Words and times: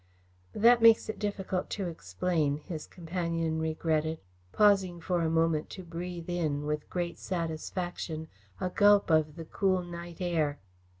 "That 0.53 0.81
makes 0.81 1.09
it 1.09 1.19
difficult 1.19 1.69
to 1.77 1.87
explain," 1.87 2.57
his 2.57 2.87
companion 2.87 3.59
regretted, 3.59 4.17
pausing 4.51 4.99
for 4.99 5.21
a 5.21 5.29
moment 5.29 5.69
to 5.77 5.83
breathe 5.83 6.27
in, 6.27 6.65
with 6.65 6.89
great 6.89 7.19
satisfaction, 7.19 8.27
a 8.59 8.71
gulp 8.71 9.11
of 9.11 9.35
the 9.35 9.45
cool 9.45 9.83
night 9.83 10.17
air. 10.19 10.57